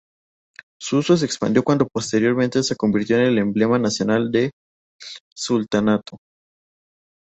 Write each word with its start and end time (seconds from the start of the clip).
Su 0.79 0.97
uso 0.97 1.15
se 1.15 1.27
expandió 1.27 1.63
cuando 1.63 1.85
posteriormente 1.87 2.63
se 2.63 2.75
convirtió 2.75 3.17
en 3.17 3.25
el 3.27 3.37
emblema 3.37 3.77
nacional 3.77 4.31
del 4.31 4.49
sultanato. 5.31 6.17